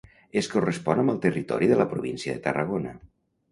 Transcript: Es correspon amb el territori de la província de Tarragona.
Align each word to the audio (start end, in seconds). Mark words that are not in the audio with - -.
Es 0.39 0.47
correspon 0.53 1.01
amb 1.03 1.13
el 1.13 1.19
territori 1.27 1.69
de 1.73 1.79
la 1.83 1.87
província 1.93 2.37
de 2.39 2.43
Tarragona. 2.49 2.99